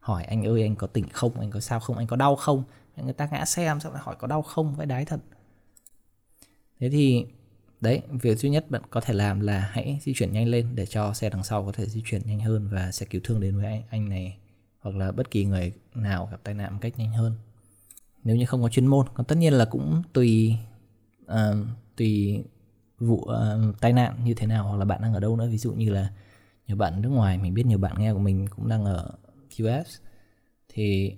hỏi 0.00 0.24
anh 0.24 0.46
ơi 0.46 0.62
anh 0.62 0.76
có 0.76 0.86
tỉnh 0.86 1.08
không 1.08 1.40
anh 1.40 1.50
có 1.50 1.60
sao 1.60 1.80
không 1.80 1.96
anh 1.96 2.06
có 2.06 2.16
đau 2.16 2.36
không? 2.36 2.62
Người 2.96 3.12
ta 3.12 3.28
ngã 3.32 3.44
xe 3.44 3.74
xong 3.82 3.92
lại 3.92 4.02
hỏi 4.04 4.16
có 4.18 4.26
đau 4.26 4.42
không 4.42 4.74
vãi 4.74 4.86
đái 4.86 5.04
thật. 5.04 5.20
Thế 6.80 6.90
thì 6.90 7.26
đấy 7.80 8.02
việc 8.08 8.38
duy 8.38 8.50
nhất 8.50 8.70
bạn 8.70 8.82
có 8.90 9.00
thể 9.00 9.14
làm 9.14 9.40
là 9.40 9.70
hãy 9.72 9.98
di 10.02 10.14
chuyển 10.14 10.32
nhanh 10.32 10.48
lên 10.48 10.68
để 10.74 10.86
cho 10.86 11.14
xe 11.14 11.30
đằng 11.30 11.44
sau 11.44 11.64
có 11.64 11.72
thể 11.72 11.86
di 11.86 12.02
chuyển 12.04 12.22
nhanh 12.26 12.40
hơn 12.40 12.68
và 12.72 12.92
xe 12.92 13.06
cứu 13.06 13.20
thương 13.24 13.40
đến 13.40 13.56
với 13.56 13.66
anh, 13.66 13.82
anh 13.90 14.08
này 14.08 14.36
hoặc 14.80 14.96
là 14.96 15.12
bất 15.12 15.30
kỳ 15.30 15.44
người 15.44 15.72
nào 15.94 16.28
gặp 16.30 16.40
tai 16.44 16.54
nạn 16.54 16.72
một 16.72 16.78
cách 16.80 16.98
nhanh 16.98 17.12
hơn. 17.12 17.32
Nếu 18.24 18.36
như 18.36 18.46
không 18.46 18.62
có 18.62 18.68
chuyên 18.68 18.86
môn 18.86 19.06
còn 19.14 19.26
tất 19.26 19.36
nhiên 19.38 19.52
là 19.52 19.64
cũng 19.64 20.02
tùy 20.12 20.56
uh, 21.32 21.66
tùy 21.96 22.44
vụ 22.98 23.16
uh, 23.16 23.80
tai 23.80 23.92
nạn 23.92 24.24
như 24.24 24.34
thế 24.34 24.46
nào 24.46 24.68
hoặc 24.68 24.76
là 24.76 24.84
bạn 24.84 25.02
đang 25.02 25.14
ở 25.14 25.20
đâu 25.20 25.36
nữa. 25.36 25.48
Ví 25.50 25.58
dụ 25.58 25.72
như 25.72 25.90
là 25.90 26.10
nhiều 26.66 26.76
bạn 26.76 27.02
nước 27.02 27.08
ngoài 27.08 27.38
mình 27.38 27.54
biết 27.54 27.66
nhiều 27.66 27.78
bạn 27.78 27.94
nghe 27.98 28.12
của 28.12 28.18
mình 28.18 28.48
cũng 28.48 28.68
đang 28.68 28.84
ở 28.84 29.10
US 29.62 29.98
thì 30.68 31.16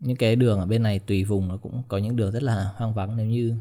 những 0.00 0.16
cái 0.16 0.36
đường 0.36 0.60
ở 0.60 0.66
bên 0.66 0.82
này 0.82 0.98
tùy 0.98 1.24
vùng 1.24 1.48
nó 1.48 1.56
cũng 1.56 1.82
có 1.88 1.98
những 1.98 2.16
đường 2.16 2.32
rất 2.32 2.42
là 2.42 2.72
hoang 2.76 2.94
vắng. 2.94 3.16
Nếu 3.16 3.26
như 3.26 3.56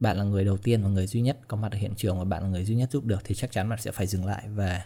bạn 0.00 0.16
là 0.16 0.24
người 0.24 0.44
đầu 0.44 0.56
tiên 0.56 0.82
và 0.82 0.88
người 0.88 1.06
duy 1.06 1.20
nhất 1.20 1.38
có 1.48 1.56
mặt 1.56 1.72
ở 1.72 1.78
hiện 1.78 1.94
trường 1.96 2.18
và 2.18 2.24
bạn 2.24 2.42
là 2.42 2.48
người 2.48 2.64
duy 2.64 2.74
nhất 2.74 2.90
giúp 2.92 3.04
được 3.04 3.20
thì 3.24 3.34
chắc 3.34 3.52
chắn 3.52 3.68
bạn 3.68 3.78
sẽ 3.80 3.90
phải 3.90 4.06
dừng 4.06 4.26
lại 4.26 4.48
và 4.48 4.84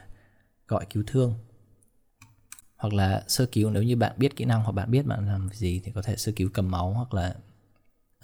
gọi 0.68 0.86
cứu 0.90 1.02
thương. 1.06 1.34
Hoặc 2.76 2.94
là 2.94 3.24
sơ 3.28 3.46
cứu. 3.46 3.70
Nếu 3.70 3.82
như 3.82 3.96
bạn 3.96 4.12
biết 4.16 4.36
kỹ 4.36 4.44
năng 4.44 4.62
hoặc 4.62 4.72
bạn 4.72 4.90
biết 4.90 5.06
bạn 5.06 5.26
làm 5.26 5.48
gì 5.52 5.80
thì 5.84 5.92
có 5.92 6.02
thể 6.02 6.16
sơ 6.16 6.32
cứu 6.36 6.50
cầm 6.54 6.70
máu 6.70 6.92
hoặc 6.92 7.14
là 7.14 7.34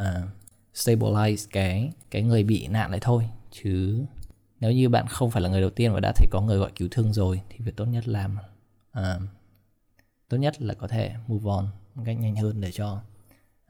uh, 0.02 0.28
stabilize 0.76 1.48
cái 1.50 1.92
cái 2.10 2.22
người 2.22 2.44
bị 2.44 2.66
nạn 2.66 2.90
lại 2.90 3.00
thôi. 3.02 3.28
Chứ 3.50 4.04
nếu 4.60 4.72
như 4.72 4.88
bạn 4.88 5.06
không 5.06 5.30
phải 5.30 5.42
là 5.42 5.48
người 5.48 5.60
đầu 5.60 5.70
tiên 5.70 5.92
và 5.92 6.00
đã 6.00 6.12
thấy 6.16 6.28
có 6.30 6.40
người 6.40 6.58
gọi 6.58 6.70
cứu 6.76 6.88
thương 6.90 7.12
rồi 7.12 7.40
thì 7.48 7.56
việc 7.58 7.76
tốt 7.76 7.84
nhất 7.84 8.08
làm 8.08 8.36
uh, 8.98 9.22
tốt 10.28 10.36
nhất 10.36 10.62
là 10.62 10.74
có 10.74 10.88
thể 10.88 11.14
move 11.26 11.50
on 11.50 11.68
một 11.94 12.02
cách 12.06 12.16
nhanh 12.20 12.36
hơn 12.36 12.60
để 12.60 12.72
cho 12.72 13.00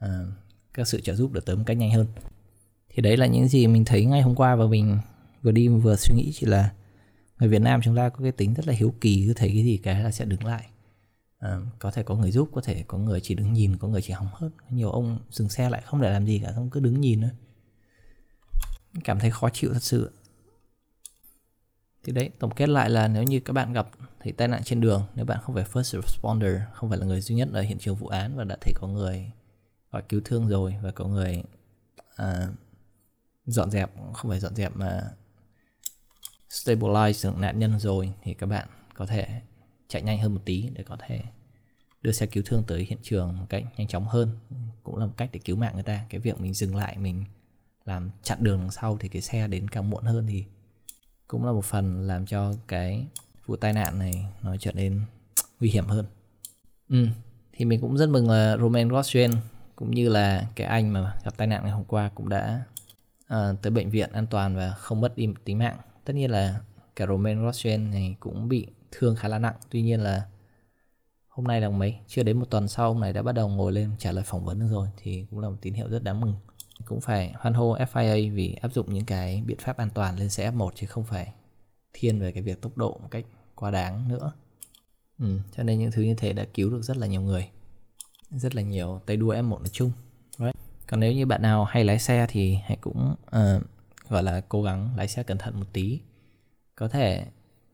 uh, 0.05 0.09
các 0.73 0.87
sự 0.87 1.01
trợ 1.01 1.15
giúp 1.15 1.31
được 1.31 1.45
tới 1.45 1.55
một 1.55 1.63
cách 1.65 1.77
nhanh 1.77 1.91
hơn. 1.91 2.07
Thì 2.89 3.01
đấy 3.01 3.17
là 3.17 3.25
những 3.25 3.47
gì 3.47 3.67
mình 3.67 3.85
thấy 3.85 4.05
ngay 4.05 4.21
hôm 4.21 4.35
qua 4.35 4.55
và 4.55 4.65
mình 4.65 4.97
vừa 5.41 5.51
đi 5.51 5.67
vừa 5.67 5.95
suy 5.95 6.15
nghĩ 6.15 6.31
chỉ 6.35 6.45
là 6.45 6.71
người 7.39 7.49
Việt 7.49 7.61
Nam 7.61 7.81
chúng 7.83 7.95
ta 7.95 8.09
có 8.09 8.23
cái 8.23 8.31
tính 8.31 8.53
rất 8.53 8.67
là 8.67 8.73
hiếu 8.73 8.93
kỳ 9.01 9.23
cứ 9.27 9.33
thấy 9.33 9.49
cái 9.49 9.63
gì 9.63 9.77
cái 9.77 10.03
là 10.03 10.11
sẽ 10.11 10.25
đứng 10.25 10.45
lại 10.45 10.65
à, 11.39 11.59
có 11.79 11.91
thể 11.91 12.03
có 12.03 12.15
người 12.15 12.31
giúp 12.31 12.49
có 12.53 12.61
thể 12.61 12.83
có 12.87 12.97
người 12.97 13.19
chỉ 13.21 13.35
đứng 13.35 13.53
nhìn 13.53 13.77
có 13.77 13.87
người 13.87 14.01
chỉ 14.01 14.13
hóng 14.13 14.29
hớt. 14.33 14.51
Nhiều 14.69 14.91
ông 14.91 15.19
dừng 15.29 15.49
xe 15.49 15.69
lại 15.69 15.81
không 15.85 16.01
để 16.01 16.11
làm 16.11 16.25
gì 16.25 16.41
cả 16.43 16.51
không 16.55 16.69
cứ 16.69 16.79
đứng 16.79 17.01
nhìn 17.01 17.21
nữa 17.21 17.31
cảm 19.03 19.19
thấy 19.19 19.31
khó 19.31 19.49
chịu 19.49 19.73
thật 19.73 19.83
sự. 19.83 20.11
Thì 22.03 22.13
đấy 22.13 22.29
tổng 22.39 22.55
kết 22.55 22.69
lại 22.69 22.89
là 22.89 23.07
nếu 23.07 23.23
như 23.23 23.39
các 23.39 23.53
bạn 23.53 23.73
gặp 23.73 23.87
thấy 24.19 24.33
tai 24.33 24.47
nạn 24.47 24.63
trên 24.63 24.81
đường 24.81 25.05
nếu 25.15 25.25
bạn 25.25 25.39
không 25.43 25.55
phải 25.55 25.63
first 25.63 26.01
responder 26.01 26.55
không 26.73 26.89
phải 26.89 26.99
là 26.99 27.05
người 27.05 27.21
duy 27.21 27.35
nhất 27.35 27.49
ở 27.53 27.61
hiện 27.61 27.79
trường 27.79 27.95
vụ 27.95 28.07
án 28.07 28.35
và 28.35 28.43
đã 28.43 28.57
thấy 28.61 28.73
có 28.75 28.87
người 28.87 29.31
gọi 29.91 30.03
cứu 30.09 30.21
thương 30.25 30.47
rồi 30.47 30.75
và 30.81 30.91
có 30.91 31.05
người 31.05 31.43
à, 32.15 32.47
dọn 33.45 33.71
dẹp 33.71 33.91
không 34.13 34.31
phải 34.31 34.39
dọn 34.39 34.55
dẹp 34.55 34.75
mà 34.75 35.01
stabilize 36.49 37.29
được 37.31 37.37
nạn 37.37 37.59
nhân 37.59 37.79
rồi 37.79 38.13
thì 38.23 38.33
các 38.33 38.45
bạn 38.45 38.67
có 38.93 39.05
thể 39.05 39.41
chạy 39.87 40.01
nhanh 40.01 40.19
hơn 40.19 40.33
một 40.33 40.41
tí 40.45 40.69
để 40.73 40.83
có 40.83 40.97
thể 41.07 41.21
đưa 42.01 42.11
xe 42.11 42.25
cứu 42.25 42.43
thương 42.45 42.63
tới 42.67 42.85
hiện 42.89 42.99
trường 43.01 43.37
một 43.37 43.45
cách 43.49 43.63
nhanh 43.77 43.87
chóng 43.87 44.07
hơn. 44.07 44.37
Cũng 44.83 44.97
là 44.97 45.05
một 45.05 45.13
cách 45.17 45.29
để 45.33 45.39
cứu 45.45 45.55
mạng 45.55 45.73
người 45.73 45.83
ta. 45.83 46.05
Cái 46.09 46.21
việc 46.21 46.41
mình 46.41 46.53
dừng 46.53 46.75
lại 46.75 46.97
mình 46.97 47.23
làm 47.85 48.09
chặn 48.23 48.37
đường 48.41 48.59
đằng 48.59 48.71
sau 48.71 48.97
thì 48.97 49.09
cái 49.09 49.21
xe 49.21 49.47
đến 49.47 49.67
càng 49.67 49.89
muộn 49.89 50.03
hơn 50.03 50.27
thì 50.27 50.45
cũng 51.27 51.45
là 51.45 51.51
một 51.51 51.65
phần 51.65 52.07
làm 52.07 52.25
cho 52.25 52.53
cái 52.67 53.07
vụ 53.45 53.55
tai 53.55 53.73
nạn 53.73 53.99
này 53.99 54.25
nó 54.41 54.57
trở 54.57 54.71
nên 54.71 55.01
nguy 55.59 55.69
hiểm 55.69 55.85
hơn. 55.85 56.05
Ừ 56.89 57.07
thì 57.57 57.65
mình 57.65 57.81
cũng 57.81 57.97
rất 57.97 58.09
mừng 58.09 58.29
là 58.29 58.57
Roman 58.57 58.87
Grosjean 58.87 59.33
cũng 59.75 59.91
như 59.91 60.09
là 60.09 60.47
cái 60.55 60.67
anh 60.67 60.93
mà 60.93 61.13
gặp 61.25 61.37
tai 61.37 61.47
nạn 61.47 61.63
ngày 61.63 61.71
hôm 61.71 61.83
qua 61.83 62.09
cũng 62.15 62.29
đã 62.29 62.61
uh, 63.33 63.61
tới 63.61 63.71
bệnh 63.71 63.89
viện 63.89 64.09
an 64.11 64.27
toàn 64.27 64.55
và 64.55 64.71
không 64.71 65.01
mất 65.01 65.17
đi 65.17 65.29
tính 65.43 65.57
mạng. 65.57 65.77
Tất 66.05 66.13
nhiên 66.13 66.31
là 66.31 66.59
cả 66.95 67.05
Roman 67.05 67.45
Grosjean 67.45 67.91
này 67.91 68.15
cũng 68.19 68.49
bị 68.49 68.67
thương 68.91 69.15
khá 69.15 69.27
là 69.27 69.39
nặng. 69.39 69.55
Tuy 69.69 69.81
nhiên 69.81 69.99
là 69.99 70.25
hôm 71.27 71.47
nay 71.47 71.61
là 71.61 71.69
mấy 71.69 71.99
chưa 72.07 72.23
đến 72.23 72.39
một 72.39 72.45
tuần 72.49 72.67
sau 72.67 72.87
ông 72.87 72.99
này 72.99 73.13
đã 73.13 73.21
bắt 73.21 73.31
đầu 73.31 73.49
ngồi 73.49 73.71
lên 73.71 73.91
trả 73.97 74.11
lời 74.11 74.23
phỏng 74.27 74.45
vấn 74.45 74.59
được 74.59 74.67
rồi 74.71 74.87
thì 74.97 75.25
cũng 75.29 75.39
là 75.39 75.49
một 75.49 75.57
tín 75.61 75.73
hiệu 75.73 75.89
rất 75.89 76.03
đáng 76.03 76.21
mừng. 76.21 76.33
Cũng 76.85 77.01
phải 77.01 77.33
hoan 77.37 77.53
hô 77.53 77.77
FIA 77.77 78.35
vì 78.35 78.53
áp 78.61 78.73
dụng 78.73 78.93
những 78.93 79.05
cái 79.05 79.43
biện 79.45 79.57
pháp 79.57 79.77
an 79.77 79.89
toàn 79.93 80.19
lên 80.19 80.29
xe 80.29 80.51
F1 80.51 80.69
chứ 80.75 80.87
không 80.87 81.03
phải 81.03 81.33
thiên 81.93 82.19
về 82.19 82.31
cái 82.31 82.43
việc 82.43 82.61
tốc 82.61 82.77
độ 82.77 82.99
một 83.01 83.07
cách 83.11 83.25
quá 83.55 83.71
đáng 83.71 84.07
nữa. 84.07 84.31
Ừ, 85.19 85.39
cho 85.57 85.63
nên 85.63 85.79
những 85.79 85.91
thứ 85.91 86.01
như 86.01 86.15
thế 86.17 86.33
đã 86.33 86.45
cứu 86.53 86.69
được 86.69 86.81
rất 86.81 86.97
là 86.97 87.07
nhiều 87.07 87.21
người. 87.21 87.49
Rất 88.29 88.55
là 88.55 88.61
nhiều 88.61 89.01
tay 89.05 89.17
đua 89.17 89.33
F1 89.33 89.49
nói 89.49 89.69
chung. 89.71 89.91
Right? 90.37 90.55
còn 90.87 90.99
nếu 90.99 91.11
như 91.11 91.25
bạn 91.25 91.41
nào 91.41 91.65
hay 91.65 91.83
lái 91.83 91.99
xe 91.99 92.25
thì 92.29 92.57
hãy 92.65 92.77
cũng 92.81 93.15
uh, 93.25 93.63
gọi 94.09 94.23
là 94.23 94.41
cố 94.49 94.63
gắng 94.63 94.89
lái 94.97 95.07
xe 95.07 95.23
cẩn 95.23 95.37
thận 95.37 95.59
một 95.59 95.65
tí. 95.73 95.99
Có 96.75 96.87
thể 96.87 97.25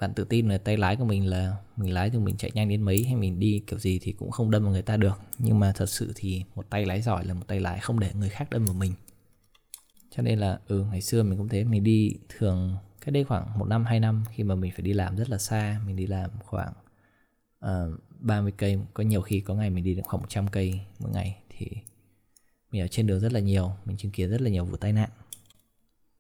bạn 0.04 0.14
tự 0.14 0.24
tin 0.24 0.50
là 0.50 0.58
tay 0.58 0.78
lái 0.78 0.96
của 0.96 1.06
mình 1.06 1.28
là 1.28 1.56
mình 1.78 1.94
lái 1.94 2.10
thì 2.10 2.18
mình 2.18 2.38
chạy 2.38 2.52
nhanh 2.54 2.70
đến 2.70 2.82
mấy 2.82 3.04
hay 3.04 3.16
mình 3.16 3.40
đi 3.40 3.64
kiểu 3.68 3.80
gì 3.80 4.00
thì 4.02 4.12
cũng 4.12 4.32
không 4.32 4.52
đâm 4.52 4.64
vào 4.64 4.72
người 4.72 4.82
ta 4.82 4.98
được. 4.98 5.20
Nhưng 5.40 5.60
mà 5.60 5.72
thật 5.76 5.90
sự 5.90 6.12
thì 6.16 6.44
một 6.56 6.70
tay 6.70 6.86
lái 6.86 7.02
giỏi 7.02 7.26
là 7.26 7.34
một 7.34 7.48
tay 7.48 7.60
lái 7.60 7.80
không 7.80 8.00
để 8.00 8.12
người 8.14 8.30
khác 8.30 8.50
đâm 8.50 8.66
vào 8.66 8.74
mình. 8.74 8.94
Cho 10.12 10.24
nên 10.24 10.40
là 10.40 10.60
ừ 10.68 10.86
ngày 10.92 11.02
xưa 11.02 11.24
mình 11.24 11.38
cũng 11.38 11.50
thế 11.50 11.64
mình 11.64 11.84
đi 11.84 12.16
thường 12.30 12.76
cách 13.02 13.14
đây 13.14 13.24
khoảng 13.24 13.60
một 13.60 13.66
năm 13.66 13.86
hai 13.86 14.00
năm 14.00 14.24
khi 14.32 14.44
mà 14.44 14.56
mình 14.56 14.72
phải 14.72 14.82
đi 14.82 14.94
làm 14.94 15.16
rất 15.18 15.30
là 15.30 15.38
xa 15.38 15.80
mình 15.86 15.96
đi 15.96 16.08
làm 16.08 16.30
khoảng 16.46 16.74
ờ, 17.60 17.92
uh, 17.94 18.00
30 18.20 18.54
cây 18.58 18.80
có 18.94 19.04
nhiều 19.04 19.22
khi 19.22 19.40
có 19.40 19.54
ngày 19.54 19.70
mình 19.70 19.84
đi 19.84 19.96
được 19.96 20.02
khoảng 20.06 20.22
100 20.22 20.48
cây 20.48 20.80
mỗi 21.00 21.12
ngày 21.12 21.38
thì 21.50 21.68
mình 22.72 22.82
ở 22.82 22.88
trên 22.88 23.08
đường 23.08 23.20
rất 23.20 23.34
là 23.34 23.40
nhiều 23.40 23.72
mình 23.86 23.98
chứng 23.98 24.12
kiến 24.12 24.30
rất 24.30 24.42
là 24.42 24.50
nhiều 24.50 24.66
vụ 24.66 24.78
tai 24.78 24.94
nạn 24.94 25.10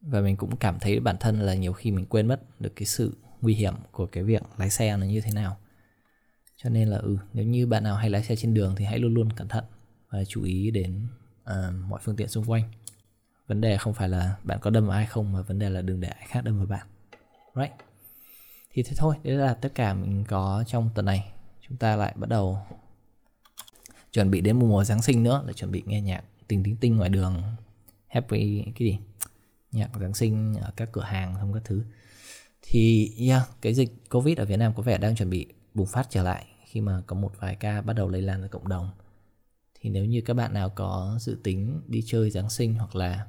và 0.03 0.21
mình 0.21 0.37
cũng 0.37 0.55
cảm 0.57 0.79
thấy 0.79 0.99
bản 0.99 1.17
thân 1.19 1.39
là 1.39 1.53
nhiều 1.53 1.73
khi 1.73 1.91
mình 1.91 2.05
quên 2.05 2.27
mất 2.27 2.61
được 2.61 2.73
cái 2.75 2.85
sự 2.85 3.17
nguy 3.41 3.53
hiểm 3.53 3.73
của 3.91 4.05
cái 4.05 4.23
việc 4.23 4.43
lái 4.57 4.69
xe 4.69 4.97
nó 4.97 5.05
như 5.05 5.21
thế 5.21 5.31
nào. 5.31 5.57
Cho 6.57 6.69
nên 6.69 6.87
là 6.87 6.97
ừ 6.97 7.17
nếu 7.33 7.45
như 7.45 7.67
bạn 7.67 7.83
nào 7.83 7.95
hay 7.95 8.09
lái 8.09 8.23
xe 8.23 8.35
trên 8.35 8.53
đường 8.53 8.75
thì 8.75 8.85
hãy 8.85 8.99
luôn 8.99 9.13
luôn 9.13 9.33
cẩn 9.33 9.47
thận 9.47 9.63
và 10.09 10.23
chú 10.25 10.43
ý 10.43 10.71
đến 10.71 11.07
uh, 11.43 11.73
mọi 11.87 11.99
phương 12.03 12.15
tiện 12.15 12.27
xung 12.27 12.45
quanh. 12.45 12.71
Vấn 13.47 13.61
đề 13.61 13.77
không 13.77 13.93
phải 13.93 14.09
là 14.09 14.35
bạn 14.43 14.59
có 14.61 14.69
đâm 14.69 14.87
vào 14.87 14.97
ai 14.97 15.05
không 15.05 15.33
mà 15.33 15.41
vấn 15.41 15.59
đề 15.59 15.69
là 15.69 15.81
đừng 15.81 15.99
để 15.99 16.07
ai 16.07 16.25
khác 16.27 16.43
đâm 16.43 16.57
vào 16.57 16.65
bạn. 16.65 16.87
Right? 17.55 17.73
Thì 18.71 18.83
thế 18.83 18.91
thôi 18.97 19.15
đấy 19.23 19.35
là 19.35 19.53
tất 19.53 19.71
cả 19.75 19.93
mình 19.93 20.23
có 20.27 20.63
trong 20.67 20.89
tuần 20.95 21.05
này. 21.05 21.31
Chúng 21.67 21.77
ta 21.77 21.95
lại 21.95 22.13
bắt 22.15 22.29
đầu 22.29 22.59
chuẩn 24.11 24.31
bị 24.31 24.41
đến 24.41 24.59
mùa 24.59 24.83
Giáng 24.83 25.01
sinh 25.01 25.23
nữa 25.23 25.43
là 25.47 25.53
chuẩn 25.53 25.71
bị 25.71 25.83
nghe 25.85 26.01
nhạc 26.01 26.23
tình 26.47 26.63
tính 26.63 26.77
tinh 26.77 26.97
ngoài 26.97 27.09
đường. 27.09 27.43
Happy 28.07 28.63
cái 28.63 28.87
gì? 28.87 28.97
Nhạc 29.73 29.89
Giáng 29.99 30.13
sinh 30.13 30.55
ở 30.61 30.71
các 30.75 30.89
cửa 30.91 31.03
hàng 31.03 31.35
không 31.39 31.53
các 31.53 31.61
thứ 31.65 31.83
thì 32.61 33.11
yeah, 33.27 33.49
cái 33.61 33.73
dịch 33.73 34.09
Covid 34.09 34.37
ở 34.37 34.45
Việt 34.45 34.57
Nam 34.57 34.73
có 34.75 34.83
vẻ 34.83 34.97
đang 34.97 35.15
chuẩn 35.15 35.29
bị 35.29 35.47
bùng 35.73 35.87
phát 35.87 36.07
trở 36.09 36.23
lại 36.23 36.45
khi 36.65 36.81
mà 36.81 37.01
có 37.07 37.15
một 37.15 37.31
vài 37.39 37.55
ca 37.55 37.81
bắt 37.81 37.93
đầu 37.93 38.09
lây 38.09 38.21
lan 38.21 38.41
ra 38.41 38.47
cộng 38.47 38.67
đồng 38.67 38.89
thì 39.79 39.89
nếu 39.89 40.05
như 40.05 40.21
các 40.21 40.33
bạn 40.33 40.53
nào 40.53 40.69
có 40.69 41.17
dự 41.19 41.37
tính 41.43 41.81
đi 41.87 42.03
chơi 42.05 42.29
Giáng 42.29 42.49
sinh 42.49 42.73
hoặc 42.73 42.95
là 42.95 43.25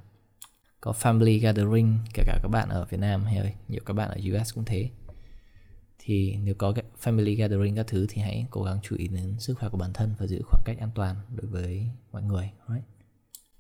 có 0.80 0.92
family 0.92 1.40
gathering 1.40 1.98
kể 2.14 2.22
cả 2.26 2.38
các 2.42 2.48
bạn 2.48 2.68
ở 2.68 2.84
Việt 2.84 3.00
Nam 3.00 3.24
hay 3.24 3.54
nhiều 3.68 3.80
các 3.86 3.94
bạn 3.94 4.10
ở 4.10 4.16
US 4.16 4.54
cũng 4.54 4.64
thế 4.64 4.90
thì 5.98 6.36
nếu 6.36 6.54
có 6.54 6.74
family 7.02 7.36
gathering 7.36 7.76
các 7.76 7.86
thứ 7.86 8.06
thì 8.08 8.22
hãy 8.22 8.46
cố 8.50 8.62
gắng 8.62 8.78
chú 8.82 8.96
ý 8.96 9.08
đến 9.08 9.36
sức 9.38 9.58
khỏe 9.58 9.68
của 9.68 9.78
bản 9.78 9.92
thân 9.92 10.14
và 10.18 10.26
giữ 10.26 10.42
khoảng 10.46 10.62
cách 10.64 10.76
an 10.80 10.90
toàn 10.94 11.16
đối 11.34 11.46
với 11.46 11.86
mọi 12.12 12.22
người 12.22 12.50
right? 12.68 12.84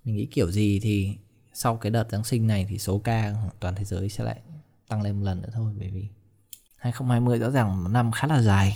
mình 0.04 0.16
nghĩ 0.16 0.26
kiểu 0.26 0.50
gì 0.50 0.80
thì 0.80 1.16
sau 1.54 1.76
cái 1.76 1.90
đợt 1.90 2.10
Giáng 2.10 2.24
sinh 2.24 2.46
này 2.46 2.66
thì 2.68 2.78
số 2.78 2.98
ca 2.98 3.34
toàn 3.60 3.74
thế 3.74 3.84
giới 3.84 4.08
sẽ 4.08 4.24
lại 4.24 4.40
tăng 4.88 5.02
lên 5.02 5.16
một 5.16 5.24
lần 5.24 5.42
nữa 5.42 5.48
thôi 5.52 5.74
bởi 5.78 5.90
vì 5.90 6.08
2020 6.76 7.38
rõ 7.38 7.50
ràng 7.50 7.84
một 7.84 7.88
năm 7.88 8.12
khá 8.12 8.28
là 8.28 8.42
dài. 8.42 8.74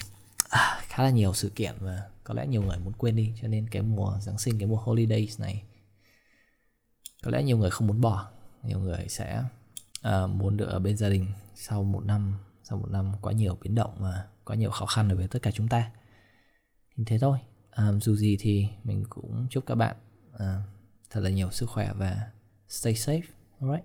À, 0.51 0.81
khá 0.89 1.03
là 1.03 1.11
nhiều 1.11 1.35
sự 1.35 1.53
kiện 1.55 1.75
và 1.81 2.03
có 2.25 2.35
lẽ 2.35 2.47
nhiều 2.47 2.63
người 2.63 2.79
muốn 2.79 2.93
quên 2.93 3.17
đi 3.17 3.33
cho 3.43 3.49
nên 3.49 3.69
cái 3.69 3.83
mùa 3.83 4.19
Giáng 4.21 4.39
sinh 4.39 4.59
cái 4.59 4.69
mùa 4.69 4.77
holidays 4.77 5.41
này 5.41 5.63
có 7.23 7.31
lẽ 7.31 7.43
nhiều 7.43 7.59
người 7.59 7.71
không 7.71 7.87
muốn 7.87 8.01
bỏ. 8.01 8.31
Nhiều 8.63 8.79
người 8.79 9.07
sẽ 9.09 9.43
uh, 10.09 10.31
muốn 10.31 10.57
được 10.57 10.69
ở 10.69 10.79
bên 10.79 10.97
gia 10.97 11.09
đình 11.09 11.27
sau 11.55 11.85
một 11.85 12.05
năm 12.05 12.39
sau 12.63 12.79
một 12.79 12.91
năm 12.91 13.13
quá 13.21 13.33
nhiều 13.33 13.59
biến 13.63 13.75
động 13.75 13.95
và 13.99 14.25
quá 14.45 14.57
nhiều 14.57 14.71
khó 14.71 14.87
khăn 14.87 15.09
đối 15.09 15.19
với 15.19 15.29
tất 15.29 15.39
cả 15.43 15.51
chúng 15.51 15.69
ta. 15.69 15.91
Thì 16.97 17.05
thế 17.07 17.19
thôi. 17.19 17.39
À, 17.71 17.93
dù 18.01 18.17
gì 18.17 18.37
thì 18.41 18.69
mình 18.85 19.05
cũng 19.09 19.47
chúc 19.51 19.67
các 19.67 19.75
bạn 19.75 19.97
uh, 20.35 20.41
thật 21.11 21.21
là 21.21 21.31
nhiều 21.31 21.51
sức 21.51 21.71
khỏe 21.71 21.93
và 21.93 22.31
stay 22.69 22.95
safe 22.95 23.23
alright. 23.61 23.85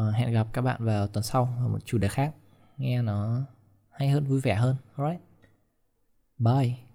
Uh, 0.00 0.14
hẹn 0.14 0.32
gặp 0.32 0.46
các 0.52 0.62
bạn 0.62 0.84
vào 0.84 1.06
tuần 1.06 1.24
sau 1.24 1.56
ở 1.58 1.68
một 1.68 1.78
chủ 1.84 1.98
đề 1.98 2.08
khác. 2.08 2.34
Nghe 2.76 3.02
nó 3.02 3.42
hay 3.90 4.08
hơn 4.08 4.24
vui 4.24 4.40
vẻ 4.40 4.54
hơn 4.54 4.76
alright. 4.96 5.22
Bye. 6.38 6.85